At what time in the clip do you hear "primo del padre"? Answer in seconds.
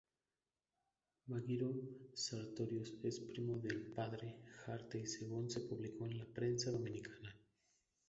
3.19-4.35